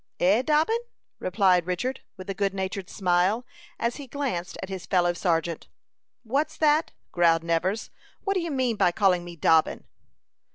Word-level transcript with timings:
"Eh, 0.19 0.41
Dobbin?" 0.41 0.79
replied 1.19 1.67
Richard, 1.67 2.01
with 2.17 2.27
a 2.27 2.33
good 2.33 2.55
natured 2.55 2.89
smile, 2.89 3.45
as 3.77 3.97
he 3.97 4.07
glanced 4.07 4.57
at 4.63 4.67
his 4.69 4.87
fellow 4.87 5.13
sergeant. 5.13 5.67
"What's 6.23 6.57
that?" 6.57 6.91
growled 7.11 7.43
Nevers. 7.43 7.91
"What 8.23 8.33
do 8.33 8.39
you 8.39 8.49
mean 8.49 8.77
by 8.77 8.91
calling 8.93 9.23
me 9.23 9.35
Dobbin?" 9.35 9.83